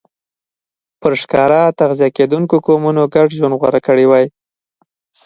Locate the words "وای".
4.07-4.25